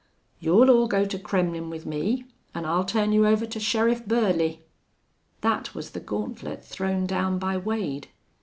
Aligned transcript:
"You'll 0.39 0.71
all 0.71 0.87
go 0.87 1.05
to 1.05 1.19
Kremmlin' 1.19 1.69
with 1.69 1.85
me 1.85 2.25
an' 2.55 2.65
I'll 2.65 2.85
turn 2.85 3.11
you 3.11 3.27
over 3.27 3.45
to 3.45 3.59
Sheriff 3.59 4.03
Burley." 4.07 4.63
That 5.41 5.75
was 5.75 5.91
the 5.91 5.99
gauntlet 5.99 6.65
thrown 6.65 7.05
down 7.05 7.37
by 7.37 7.55
Wade. 7.57 8.07